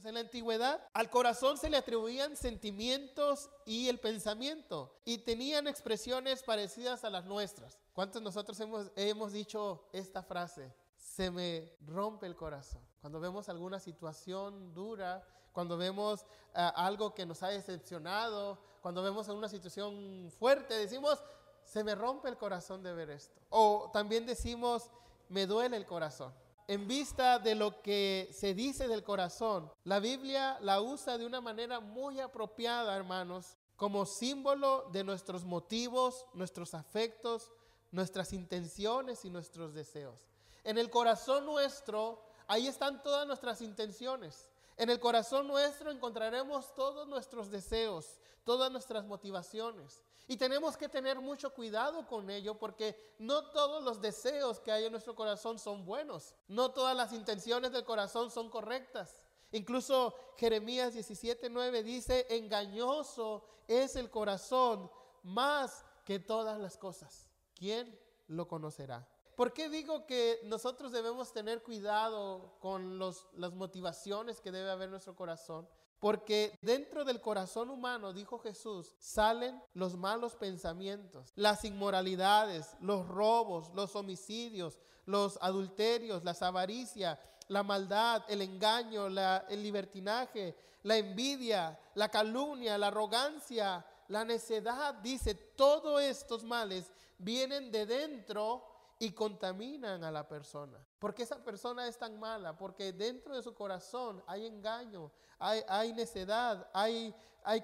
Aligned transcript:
Pues 0.00 0.08
en 0.08 0.14
la 0.14 0.20
antigüedad 0.20 0.80
al 0.94 1.10
corazón 1.10 1.58
se 1.58 1.68
le 1.68 1.76
atribuían 1.76 2.34
sentimientos 2.34 3.50
y 3.66 3.86
el 3.90 4.00
pensamiento 4.00 4.98
y 5.04 5.18
tenían 5.18 5.66
expresiones 5.66 6.42
parecidas 6.42 7.04
a 7.04 7.10
las 7.10 7.26
nuestras. 7.26 7.76
¿Cuántos 7.92 8.22
nosotros 8.22 8.58
hemos, 8.60 8.90
hemos 8.96 9.30
dicho 9.30 9.90
esta 9.92 10.22
frase? 10.22 10.74
Se 10.96 11.30
me 11.30 11.76
rompe 11.86 12.24
el 12.24 12.34
corazón. 12.34 12.80
Cuando 13.02 13.20
vemos 13.20 13.50
alguna 13.50 13.78
situación 13.78 14.72
dura, 14.72 15.22
cuando 15.52 15.76
vemos 15.76 16.24
ah, 16.54 16.72
algo 16.76 17.12
que 17.12 17.26
nos 17.26 17.42
ha 17.42 17.48
decepcionado, 17.48 18.58
cuando 18.80 19.02
vemos 19.02 19.28
una 19.28 19.50
situación 19.50 20.32
fuerte, 20.38 20.78
decimos, 20.78 21.22
se 21.62 21.84
me 21.84 21.94
rompe 21.94 22.30
el 22.30 22.38
corazón 22.38 22.82
de 22.82 22.94
ver 22.94 23.10
esto. 23.10 23.38
O 23.50 23.90
también 23.92 24.24
decimos, 24.24 24.90
me 25.28 25.46
duele 25.46 25.76
el 25.76 25.84
corazón 25.84 26.32
en 26.70 26.86
vista 26.86 27.40
de 27.40 27.56
lo 27.56 27.82
que 27.82 28.30
se 28.32 28.54
dice 28.54 28.86
del 28.86 29.02
corazón, 29.02 29.72
la 29.82 29.98
Biblia 29.98 30.56
la 30.60 30.80
usa 30.80 31.18
de 31.18 31.26
una 31.26 31.40
manera 31.40 31.80
muy 31.80 32.20
apropiada, 32.20 32.94
hermanos, 32.94 33.56
como 33.74 34.06
símbolo 34.06 34.88
de 34.92 35.02
nuestros 35.02 35.44
motivos, 35.44 36.26
nuestros 36.32 36.74
afectos, 36.74 37.50
nuestras 37.90 38.32
intenciones 38.32 39.24
y 39.24 39.30
nuestros 39.30 39.74
deseos. 39.74 40.28
En 40.62 40.78
el 40.78 40.90
corazón 40.90 41.44
nuestro, 41.44 42.22
ahí 42.46 42.68
están 42.68 43.02
todas 43.02 43.26
nuestras 43.26 43.62
intenciones. 43.62 44.48
En 44.80 44.88
el 44.88 44.98
corazón 44.98 45.46
nuestro 45.46 45.90
encontraremos 45.90 46.74
todos 46.74 47.06
nuestros 47.06 47.50
deseos, 47.50 48.18
todas 48.44 48.72
nuestras 48.72 49.04
motivaciones. 49.04 50.02
Y 50.26 50.38
tenemos 50.38 50.74
que 50.78 50.88
tener 50.88 51.20
mucho 51.20 51.52
cuidado 51.52 52.06
con 52.06 52.30
ello 52.30 52.56
porque 52.56 53.14
no 53.18 53.50
todos 53.50 53.84
los 53.84 54.00
deseos 54.00 54.58
que 54.58 54.72
hay 54.72 54.86
en 54.86 54.92
nuestro 54.92 55.14
corazón 55.14 55.58
son 55.58 55.84
buenos. 55.84 56.34
No 56.48 56.70
todas 56.70 56.96
las 56.96 57.12
intenciones 57.12 57.72
del 57.72 57.84
corazón 57.84 58.30
son 58.30 58.48
correctas. 58.48 59.22
Incluso 59.52 60.14
Jeremías 60.38 60.94
17:9 60.94 61.82
dice, 61.82 62.26
engañoso 62.30 63.44
es 63.68 63.96
el 63.96 64.08
corazón 64.08 64.90
más 65.22 65.84
que 66.06 66.18
todas 66.20 66.58
las 66.58 66.78
cosas. 66.78 67.28
¿Quién 67.54 68.00
lo 68.28 68.48
conocerá? 68.48 69.06
¿Por 69.40 69.54
qué 69.54 69.70
digo 69.70 70.04
que 70.04 70.38
nosotros 70.44 70.92
debemos 70.92 71.32
tener 71.32 71.62
cuidado 71.62 72.58
con 72.60 72.98
las 72.98 73.54
motivaciones 73.54 74.38
que 74.38 74.52
debe 74.52 74.70
haber 74.70 74.84
en 74.84 74.90
nuestro 74.90 75.16
corazón? 75.16 75.66
Porque 75.98 76.58
dentro 76.60 77.06
del 77.06 77.22
corazón 77.22 77.70
humano, 77.70 78.12
dijo 78.12 78.38
Jesús, 78.40 78.94
salen 78.98 79.58
los 79.72 79.96
malos 79.96 80.36
pensamientos, 80.36 81.32
las 81.36 81.64
inmoralidades, 81.64 82.76
los 82.82 83.08
robos, 83.08 83.72
los 83.74 83.96
homicidios, 83.96 84.78
los 85.06 85.38
adulterios, 85.40 86.22
la 86.22 86.36
avaricia, 86.38 87.18
la 87.48 87.62
maldad, 87.62 88.22
el 88.28 88.42
engaño, 88.42 89.06
el 89.06 89.62
libertinaje, 89.62 90.54
la 90.82 90.98
envidia, 90.98 91.80
la 91.94 92.10
calumnia, 92.10 92.76
la 92.76 92.88
arrogancia, 92.88 93.86
la 94.08 94.22
necedad. 94.22 94.96
Dice, 94.96 95.34
todos 95.34 96.02
estos 96.02 96.44
males 96.44 96.92
vienen 97.16 97.72
de 97.72 97.86
dentro 97.86 98.69
y 99.02 99.12
contaminan 99.12 100.04
a 100.04 100.10
la 100.10 100.28
persona. 100.28 100.78
Porque 100.98 101.22
esa 101.22 101.42
persona 101.42 101.88
es 101.88 101.96
tan 101.96 102.20
mala, 102.20 102.56
porque 102.58 102.92
dentro 102.92 103.34
de 103.34 103.42
su 103.42 103.54
corazón 103.54 104.22
hay 104.26 104.46
engaño, 104.46 105.10
hay, 105.38 105.62
hay 105.66 105.94
necedad, 105.94 106.68
hay, 106.74 107.14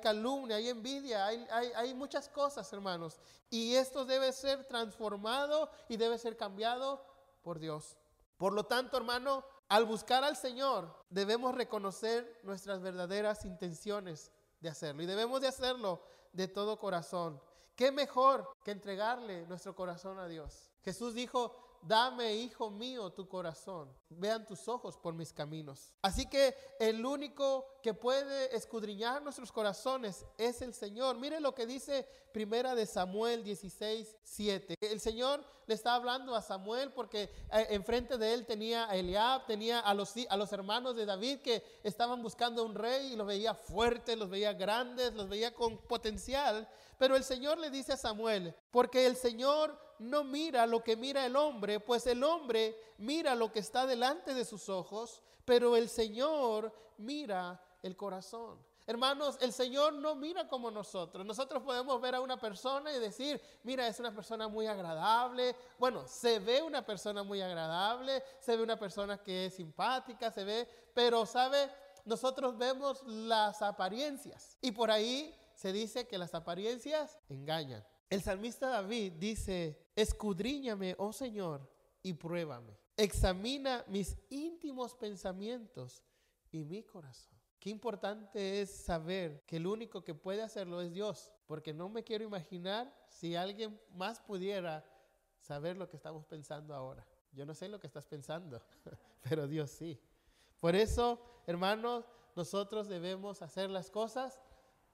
calumnia, 0.03 0.56
hay 0.56 0.70
envidia, 0.70 1.27
hay, 1.27 1.47
hay, 1.51 1.73
hay 1.77 1.95
muchas 1.95 2.31
cosas, 2.31 2.73
hermanos. 2.73 3.20
Y 3.51 3.75
esto 3.75 4.06
debe 4.06 4.33
ser 4.33 4.65
transformado 4.65 5.70
y 5.91 5.98
debe 5.98 6.17
ser 6.17 6.39
cambiado 6.39 7.05
por 7.43 7.59
Dios. 7.59 7.98
Por 8.39 8.55
lo 8.55 8.65
tanto, 8.65 8.97
hermano, 8.97 9.45
al 9.69 9.84
buscar 9.84 10.25
al 10.25 10.39
Señor, 10.39 10.91
debemos 11.11 11.55
reconocer 11.55 12.41
nuestras 12.45 12.81
verdaderas 12.81 13.45
intenciones 13.45 14.33
de 14.61 14.71
hacerlo. 14.71 15.03
Y 15.03 15.06
debemos 15.06 15.43
de 15.43 15.48
hacerlo 15.48 16.00
de 16.33 16.48
todo 16.48 16.78
corazón. 16.78 17.39
¿Qué 17.75 17.93
mejor 17.93 18.50
que 18.65 18.71
entregarle 18.71 19.47
nuestro 19.49 19.75
corazón 19.75 20.19
a 20.19 20.28
Dios? 20.28 20.72
Jesús 20.86 21.14
dijo, 21.14 21.52
dame, 21.82 22.32
hijo 22.36 22.70
mío, 22.70 23.10
tu 23.10 23.28
corazón. 23.28 23.92
Vean 24.08 24.47
tus 24.47 24.69
ojos 24.69 24.97
por 24.97 25.14
mis 25.14 25.32
caminos. 25.32 25.92
Así 26.00 26.26
que 26.26 26.54
el 26.78 27.04
único 27.04 27.66
que 27.82 27.92
puede 27.92 28.54
escudriñar 28.54 29.20
nuestros 29.20 29.50
corazones 29.50 30.24
es 30.38 30.62
el 30.62 30.72
Señor. 30.72 31.19
Mire 31.19 31.41
lo 31.41 31.56
que 31.56 31.66
dice 31.66 32.06
Primera 32.32 32.76
de 32.76 32.86
Samuel 32.86 33.42
16, 33.42 34.16
7. 34.22 34.76
El 34.80 35.00
Señor 35.00 35.44
le 35.66 35.74
está 35.74 35.97
hablando 35.97 36.36
a 36.36 36.42
Samuel 36.42 36.92
porque 36.92 37.24
eh, 37.53 37.66
enfrente 37.70 38.16
de 38.16 38.32
él 38.32 38.47
tenía 38.47 38.88
a 38.88 38.94
Eliab, 38.94 39.44
tenía 39.47 39.80
a 39.80 39.92
los, 39.92 40.14
a 40.28 40.36
los 40.36 40.53
hermanos 40.53 40.94
de 40.94 41.04
David 41.04 41.41
que 41.41 41.64
estaban 41.82 42.22
buscando 42.22 42.64
un 42.64 42.76
rey 42.76 43.12
y 43.12 43.16
los 43.16 43.26
veía 43.26 43.54
fuertes, 43.54 44.16
los 44.16 44.30
veía 44.30 44.53
grandes, 44.53 45.14
los 45.14 45.28
veía 45.28 45.53
con 45.53 45.78
potencial. 45.78 46.68
Pero 46.97 47.16
el 47.16 47.24
Señor 47.24 47.58
le 47.58 47.70
dice 47.70 47.94
a 47.94 47.97
Samuel, 47.97 48.54
porque 48.70 49.06
el 49.06 49.16
Señor 49.16 49.85
no 49.99 50.25
mira 50.25 50.67
lo 50.67 50.83
que 50.83 50.97
mira 50.97 51.25
el 51.27 51.37
hombre, 51.37 51.81
pues 51.81 52.07
el 52.07 52.23
hombre 52.23 52.77
mira 52.99 53.34
lo 53.34 53.51
que 53.51 53.61
está 53.61 53.87
delante 53.87 54.34
de 54.34 54.45
sus 54.45 54.69
ojos, 54.69 55.23
pero 55.45 55.77
el 55.77 55.89
Señor 55.89 56.73
mira 56.99 57.62
el 57.83 57.97
corazón. 57.97 58.59
Hermanos, 58.89 59.37
el 59.41 59.53
Señor 59.53 59.95
no 59.95 60.15
mira 60.15 60.47
como 60.49 60.71
nosotros. 60.71 61.27
Nosotros 61.27 61.61
podemos 61.65 62.01
ver 62.01 62.15
a 62.15 62.21
una 62.21 62.39
persona 62.39 62.93
y 62.93 63.01
decir, 63.01 63.41
mira, 63.65 63.89
es 63.89 63.99
una 63.99 64.15
persona 64.15 64.47
muy 64.47 64.69
agradable. 64.69 65.57
Bueno, 65.77 66.07
se 66.07 66.39
ve 66.39 66.63
una 66.63 66.87
persona 66.87 67.25
muy 67.25 67.41
agradable, 67.41 68.23
se 68.39 68.57
ve 68.57 68.63
una 68.63 68.78
persona 68.78 69.19
que 69.19 69.47
es 69.47 69.55
simpática, 69.55 70.31
se 70.31 70.45
ve, 70.45 70.69
pero 70.95 71.27
sabe, 71.27 71.69
nosotros 72.05 72.57
vemos 72.57 73.03
las 73.07 73.61
apariencias. 73.61 74.57
Y 74.61 74.71
por 74.71 74.93
ahí 74.93 75.34
se 75.55 75.73
dice 75.73 76.07
que 76.07 76.17
las 76.17 76.34
apariencias 76.34 77.19
engañan. 77.28 77.84
El 78.09 78.23
salmista 78.23 78.69
David 78.69 79.15
dice, 79.15 79.84
escudriñame, 79.97 80.95
oh 80.99 81.12
Señor, 81.12 81.69
y 82.03 82.12
pruébame. 82.12 82.79
Examina 82.97 83.84
mis 83.89 84.17
íntimos 84.31 84.95
pensamientos 84.95 86.05
y 86.53 86.65
mi 86.65 86.83
corazón. 86.84 87.37
Qué 87.59 87.71
importante 87.71 88.61
es 88.61 88.71
saber 88.71 89.43
que 89.47 89.57
el 89.57 89.67
único 89.67 90.05
que 90.05 90.15
puede 90.15 90.43
hacerlo 90.43 90.81
es 90.81 90.93
Dios, 90.93 91.33
porque 91.47 91.75
no 91.75 91.89
me 91.89 92.05
quiero 92.05 92.23
imaginar 92.23 92.95
si 93.09 93.34
alguien 93.34 93.81
más 93.91 94.21
pudiera 94.21 94.84
saber 95.41 95.77
lo 95.77 95.89
que 95.89 95.97
estamos 95.97 96.25
pensando 96.27 96.75
ahora. 96.75 97.05
Yo 97.33 97.45
no 97.45 97.55
sé 97.55 97.69
lo 97.69 97.81
que 97.81 97.87
estás 97.87 98.07
pensando, 98.07 98.63
pero 99.28 99.49
Dios 99.49 99.71
sí. 99.71 100.01
Por 100.61 100.77
eso, 100.77 101.21
hermanos, 101.47 102.05
nosotros 102.37 102.89
debemos 102.89 103.43
hacer 103.43 103.71
las 103.71 103.91
cosas 103.91 104.41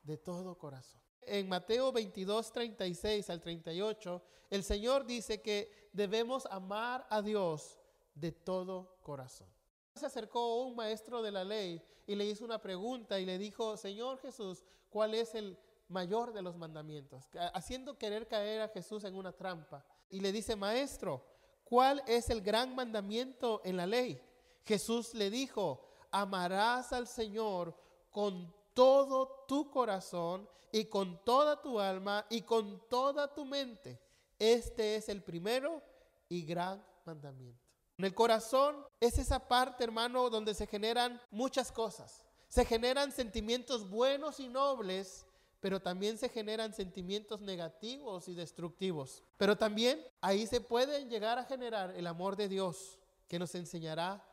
de 0.03 0.17
todo 0.17 0.57
corazón. 0.57 1.02
En 1.25 1.49
Mateo 1.49 1.93
22, 1.93 2.53
36 2.53 3.31
al 3.31 3.41
38, 3.41 4.23
el 4.51 4.65
Señor 4.65 5.07
dice 5.07 5.41
que 5.41 5.89
debemos 5.93 6.47
amar 6.47 7.07
a 7.11 7.23
Dios 7.23 7.79
de 8.15 8.33
todo 8.33 8.97
corazón. 9.03 9.49
Se 9.95 10.07
acercó 10.07 10.63
un 10.65 10.75
maestro 10.75 11.23
de 11.23 11.31
la 11.31 11.45
ley 11.45 11.83
y 12.07 12.15
le 12.15 12.25
hizo 12.25 12.45
una 12.45 12.61
pregunta 12.61 13.21
y 13.21 13.27
le 13.27 13.39
dijo, 13.39 13.77
Señor 13.77 14.19
Jesús, 14.19 14.65
¿cuál 14.91 15.15
es 15.15 15.35
el 15.35 15.59
mayor 15.89 16.33
de 16.33 16.43
los 16.43 16.57
mandamientos? 16.57 17.29
Haciendo 17.55 17.99
querer 17.99 18.27
caer 18.27 18.63
a 18.63 18.69
Jesús 18.69 19.05
en 19.05 19.15
una 19.15 19.33
trampa. 19.33 19.85
Y 20.11 20.21
le 20.21 20.33
dice, 20.33 20.57
Maestro, 20.57 21.25
¿cuál 21.65 22.03
es 22.07 22.31
el 22.31 22.43
gran 22.43 22.75
mandamiento 22.75 23.61
en 23.65 23.77
la 23.77 23.87
ley? 23.87 24.21
Jesús 24.65 25.15
le 25.15 25.31
dijo, 25.31 25.87
amarás 26.11 26.93
al 26.93 27.07
Señor 27.07 27.75
con 28.11 28.53
todo 28.75 29.45
tu 29.47 29.71
corazón 29.71 30.49
y 30.71 30.87
con 30.87 31.23
toda 31.25 31.61
tu 31.61 31.79
alma 31.79 32.27
y 32.31 32.43
con 32.43 32.89
toda 32.89 33.33
tu 33.33 33.45
mente. 33.45 34.01
Este 34.39 34.97
es 34.97 35.09
el 35.09 35.23
primero 35.23 35.83
y 36.29 36.43
gran 36.43 36.85
mandamiento. 37.05 37.63
En 37.99 38.07
el 38.07 38.15
corazón 38.15 38.77
es 38.99 39.19
esa 39.19 39.47
parte, 39.47 39.85
hermano, 39.85 40.31
donde 40.31 40.55
se 40.55 40.67
generan 40.67 41.21
muchas 41.31 41.71
cosas. 41.71 42.25
Se 42.49 42.65
generan 42.65 43.13
sentimientos 43.13 43.89
buenos 43.89 44.41
y 44.41 44.49
nobles, 44.49 45.27
pero 45.61 45.81
también 45.81 46.19
se 46.19 46.29
generan 46.29 46.75
sentimientos 46.75 47.41
negativos 47.41 48.29
y 48.29 48.35
destructivos. 48.35 49.23
Pero 49.37 49.57
también 49.57 50.05
ahí 50.21 50.47
se 50.47 50.61
puede 50.61 51.07
llegar 51.07 51.39
a 51.39 51.45
generar 51.45 51.95
el 51.95 52.07
amor 52.07 52.35
de 52.37 52.49
Dios, 52.49 52.99
que 53.29 53.39
nos 53.39 53.55
enseñará 53.55 54.27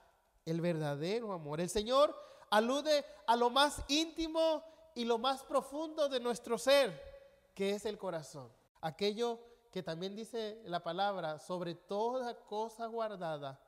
el 0.46 0.62
verdadero 0.62 1.32
amor. 1.32 1.62
El 1.62 1.70
Señor 1.70 2.16
alude 2.50 3.06
a 3.28 3.36
lo 3.36 3.50
más 3.50 3.82
íntimo 3.88 4.64
y 4.96 5.06
lo 5.06 5.18
más 5.18 5.44
profundo 5.44 6.10
de 6.10 6.20
nuestro 6.20 6.58
ser, 6.58 7.02
que 7.54 7.72
es 7.72 7.86
el 7.86 7.98
corazón. 7.98 8.52
Aquello 8.82 9.40
que 9.72 9.84
también 9.84 10.16
dice 10.16 10.62
la 10.66 10.82
palabra, 10.82 11.40
sobre 11.40 11.76
toda 11.76 12.36
cosa 12.46 12.88
guardada, 12.88 13.60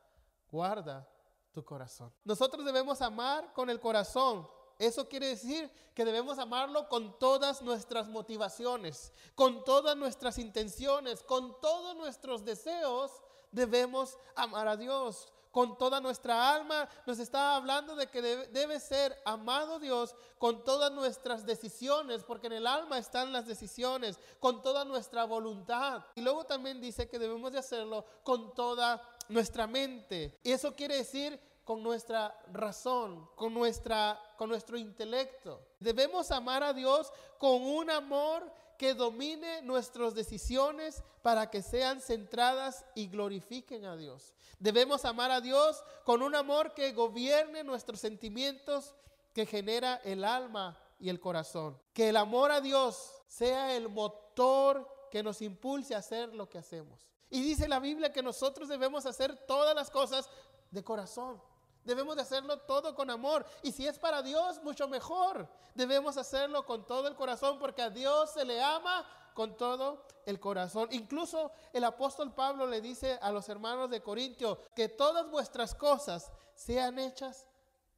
guarda 0.50 1.08
tu 1.52 1.64
corazón. 1.64 2.12
Nosotros 2.24 2.66
debemos 2.66 3.02
amar 3.02 3.54
con 3.54 3.70
el 3.70 3.80
corazón. 3.80 4.48
Eso 4.80 5.08
quiere 5.08 5.28
decir 5.28 5.72
que 5.94 6.06
debemos 6.06 6.40
amarlo 6.40 6.90
con 6.90 7.20
todas 7.20 7.62
nuestras 7.62 8.08
motivaciones, 8.08 9.14
con 9.36 9.64
todas 9.64 9.96
nuestras 9.96 10.40
intenciones, 10.40 11.22
con 11.22 11.60
todos 11.62 11.96
nuestros 11.96 12.44
deseos. 12.44 13.12
Debemos 13.52 14.18
amar 14.36 14.68
a 14.68 14.78
Dios 14.78 15.32
con 15.52 15.78
toda 15.78 16.00
nuestra 16.02 16.54
alma. 16.56 16.88
Nos 17.06 17.20
está 17.20 17.56
hablando 17.56 17.96
de 17.96 18.08
que 18.08 18.22
debe, 18.22 18.80
ser 18.80 19.22
amado 19.26 19.80
Dios 19.80 20.16
con 20.38 20.64
todas 20.64 20.92
nuestras 20.92 21.46
decisiones, 21.46 22.24
porque 22.24 22.48
en 22.48 22.54
el 22.54 22.68
alma 22.68 22.98
están 22.98 23.32
las 23.32 23.46
decisiones, 23.46 24.20
con 24.40 24.62
toda 24.62 24.86
nuestra 24.86 25.26
voluntad. 25.26 26.04
Y 26.16 26.22
luego 26.22 26.46
también 26.46 26.82
dice 26.82 27.08
que 27.08 27.20
debemos 27.20 27.52
de 27.52 27.60
hacerlo 27.60 28.06
con 28.24 28.54
toda 28.56 29.02
nuestra 29.30 29.68
mente. 29.68 30.40
Y 30.44 30.52
eso 30.52 30.74
quiere 30.76 30.98
decir 30.98 31.40
con 31.64 31.84
nuestra 31.84 32.36
razón, 32.52 33.30
con, 33.36 33.54
nuestra, 33.54 34.20
con 34.38 34.50
nuestro 34.50 34.78
intelecto. 34.78 35.62
Debemos 35.80 36.32
amar 36.32 36.64
a 36.64 36.74
Dios 36.74 37.12
con 37.38 37.62
un 37.62 37.90
amor 37.90 38.52
que 38.82 38.96
domine 38.96 39.62
nuestras 39.62 40.16
decisiones 40.16 41.04
para 41.22 41.52
que 41.52 41.62
sean 41.62 42.02
centradas 42.02 42.84
y 42.96 43.10
glorifiquen 43.10 43.86
a 43.86 43.96
Dios. 43.96 44.34
Debemos 44.58 45.06
amar 45.06 45.30
a 45.30 45.40
Dios 45.40 45.84
con 46.04 46.24
un 46.24 46.34
amor 46.34 46.74
que 46.74 46.92
gobierne 46.92 47.64
nuestros 47.64 48.00
sentimientos, 48.00 48.96
que 49.36 49.46
genera 49.46 50.02
el 50.04 50.24
alma 50.24 50.80
y 51.00 51.10
el 51.10 51.20
corazón. 51.20 51.78
Que 51.94 52.10
el 52.10 52.18
amor 52.18 52.50
a 52.50 52.60
Dios 52.60 53.22
sea 53.28 53.76
el 53.76 53.88
motor 53.88 54.90
que 55.12 55.22
nos 55.22 55.44
impulse 55.44 55.94
a 55.94 56.00
hacer 56.00 56.34
lo 56.34 56.50
que 56.50 56.58
hacemos. 56.58 57.06
Y 57.30 57.44
dice 57.44 57.68
la 57.68 57.80
Biblia 57.80 58.12
que 58.12 58.24
nosotros 58.24 58.68
debemos 58.68 59.06
hacer 59.06 59.46
todas 59.46 59.76
las 59.76 59.92
cosas 59.92 60.28
de 60.72 60.84
corazón. 60.84 61.40
Debemos 61.84 62.16
de 62.16 62.22
hacerlo 62.22 62.60
todo 62.60 62.96
con 62.96 63.10
amor. 63.10 63.46
Y 63.64 63.72
si 63.72 63.88
es 63.88 63.98
para 63.98 64.22
Dios, 64.22 64.62
mucho 64.64 64.88
mejor. 64.88 65.48
Debemos 65.74 66.18
hacerlo 66.18 66.66
con 66.66 66.86
todo 66.86 67.08
el 67.08 67.16
corazón 67.16 67.60
porque 67.60 67.82
a 67.82 67.90
Dios 67.90 68.32
se 68.32 68.46
le 68.46 68.62
ama 68.62 69.06
con 69.34 69.56
todo 69.56 70.06
el 70.26 70.40
corazón. 70.40 70.88
Incluso 70.92 71.52
el 71.74 71.84
apóstol 71.84 72.34
Pablo 72.34 72.68
le 72.68 72.82
dice 72.82 73.18
a 73.22 73.32
los 73.32 73.50
hermanos 73.50 73.90
de 73.90 74.02
Corintio 74.02 74.60
que 74.76 74.90
todas 74.90 75.30
vuestras 75.30 75.74
cosas 75.74 76.32
sean 76.54 77.00
hechas 77.00 77.48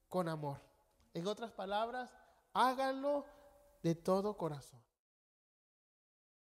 con 0.08 0.30
amor. 0.30 0.62
En 1.14 1.28
otras 1.28 1.52
palabras, 1.52 2.16
háganlo 2.54 3.26
de 3.82 3.96
todo 3.96 4.38
corazón. 4.38 4.82